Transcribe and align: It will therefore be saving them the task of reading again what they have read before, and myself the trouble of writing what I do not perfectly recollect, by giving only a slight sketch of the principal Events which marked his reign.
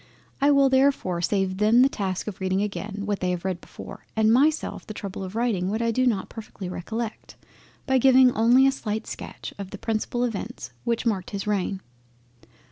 It 0.41 0.55
will 0.55 0.67
therefore 0.67 1.19
be 1.19 1.23
saving 1.25 1.57
them 1.57 1.83
the 1.83 1.87
task 1.87 2.25
of 2.25 2.39
reading 2.41 2.63
again 2.63 3.03
what 3.05 3.19
they 3.19 3.29
have 3.29 3.45
read 3.45 3.61
before, 3.61 4.07
and 4.15 4.33
myself 4.33 4.83
the 4.87 4.95
trouble 4.95 5.23
of 5.23 5.35
writing 5.35 5.69
what 5.69 5.79
I 5.79 5.91
do 5.91 6.07
not 6.07 6.27
perfectly 6.27 6.67
recollect, 6.67 7.35
by 7.85 7.99
giving 7.99 8.31
only 8.31 8.65
a 8.65 8.71
slight 8.71 9.05
sketch 9.05 9.53
of 9.59 9.69
the 9.69 9.77
principal 9.77 10.23
Events 10.23 10.71
which 10.85 11.05
marked 11.05 11.29
his 11.29 11.45
reign. 11.45 11.81